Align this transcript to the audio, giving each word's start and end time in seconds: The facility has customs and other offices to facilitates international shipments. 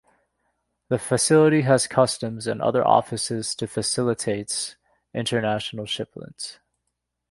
The 0.89 0.97
facility 0.97 1.61
has 1.61 1.85
customs 1.85 2.47
and 2.47 2.59
other 2.59 2.83
offices 2.83 3.53
to 3.53 3.67
facilitates 3.67 4.75
international 5.13 5.85
shipments. 5.85 6.57